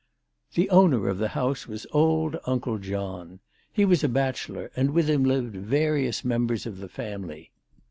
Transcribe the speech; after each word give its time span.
The 0.55 0.67
owner 0.71 1.07
of 1.09 1.19
the 1.19 1.27
house 1.27 1.67
was 1.67 1.85
old 1.91 2.35
Uncle 2.47 2.79
John. 2.79 3.39
He 3.71 3.85
was 3.85 4.03
a 4.03 4.09
bachelor, 4.09 4.71
and 4.75 4.95
with 4.95 5.07
him 5.07 5.23
lived 5.23 5.55
various 5.55 6.25
members 6.25 6.65
of 6.65 6.79
the 6.79 6.89
family. 6.89 7.51